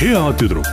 [0.00, 0.68] hea tüdruk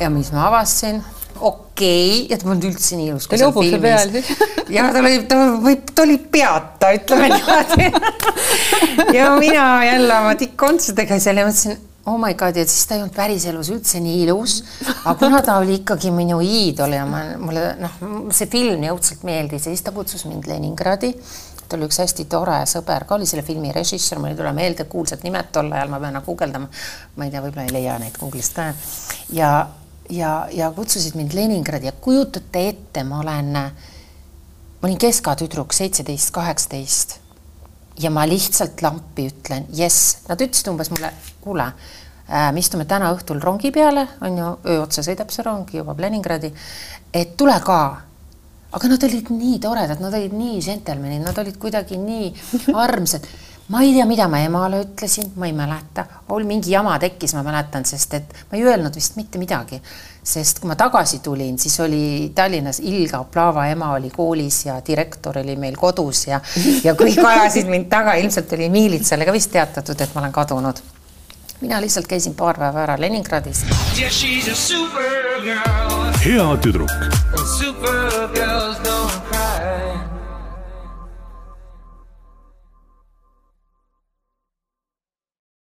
[0.00, 0.98] ja mis ma avastasin,
[1.38, 3.28] okei okay,, et mul on üldse nii ilus.
[3.30, 4.28] Ta oli hobuse peal siis.
[4.76, 7.88] ja ta oli, ta võib, ta oli peata, ütleme niimoodi.
[9.16, 13.04] ja mina jälle oma tikkontsudega seal ja mõtlesin, oh my god, et siis ta ei
[13.04, 14.58] olnud päriselus üldse nii ilus,
[15.06, 17.96] aga kuna ta oli ikkagi minu iidol ja ma, mulle noh,
[18.34, 21.14] see film nii õudselt meeldis ja siis ta kutsus mind Leningradi
[21.74, 24.86] ta oli üks hästi tore sõber ka, oli selle filmi režissöör, mul ei tule meelde
[24.90, 26.68] kuulsad nimed tol ajal, ma pean nagu guugeldama.
[27.16, 28.68] ma ei tea, võib-olla ei leia neid Google'ist ka.
[29.34, 29.50] ja,
[30.10, 37.18] ja, ja kutsusid mind Leningradi ja kujutate ette, ma olen, ma olin keskatüdruk, seitseteist, kaheksateist
[37.98, 41.10] ja ma lihtsalt lampi ütlen jess, nad ütlesid umbes mulle,
[41.42, 45.74] kuule äh,, me istume täna õhtul rongi peale, on ju, öö otsa sõidab see rong,
[45.74, 46.54] jõuab Leningradi,
[47.10, 47.80] et tule ka
[48.74, 52.30] aga nad olid nii toredad, nad olid nii džentelmenid, nad olid kuidagi nii
[52.84, 53.26] armsad.
[53.68, 56.04] ma ei tea, mida ma emale ütlesin, ma ei mäleta,
[56.36, 59.80] oli mingi jama tekkis, ma mäletan, sest et ma ei öelnud vist mitte midagi.
[60.24, 65.38] sest kui ma tagasi tulin, siis oli Tallinnas Ilga Plava ema oli koolis ja direktor
[65.38, 66.40] oli meil kodus ja,
[66.84, 70.82] ja kõik ajasid mind taga, ilmselt oli miilitsale ka vist teatatud, et ma olen kadunud.
[71.60, 73.64] mina lihtsalt käisin paar päeva ära Leningradis.
[73.96, 75.62] Yeah,
[76.24, 76.90] hea tüdruk
[77.44, 78.53] Super